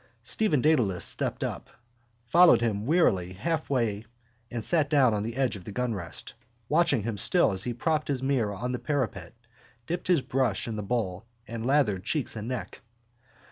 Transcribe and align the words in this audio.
Stephen 0.23 0.61
Dedalus 0.61 1.05
stepped 1.05 1.43
up, 1.43 1.69
followed 2.25 2.59
him 2.59 2.87
wearily 2.87 3.33
halfway 3.33 4.03
and 4.49 4.65
sat 4.65 4.89
down 4.89 5.13
on 5.13 5.21
the 5.21 5.35
edge 5.35 5.55
of 5.55 5.63
the 5.63 5.71
gunrest, 5.71 6.33
watching 6.67 7.03
him 7.03 7.19
still 7.19 7.51
as 7.51 7.65
he 7.65 7.73
propped 7.75 8.07
his 8.07 8.23
mirror 8.23 8.55
on 8.55 8.71
the 8.71 8.79
parapet, 8.79 9.35
dipped 9.85 10.07
the 10.07 10.19
brush 10.23 10.67
in 10.67 10.75
the 10.75 10.81
bowl 10.81 11.27
and 11.47 11.67
lathered 11.67 12.03
cheeks 12.03 12.35
and 12.35 12.47
neck. 12.47 12.81